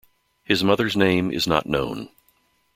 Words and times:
His 0.43 0.63
mother's 0.63 0.97
name 0.97 1.29
is 1.29 1.45
not 1.45 1.67
known. 1.67 2.09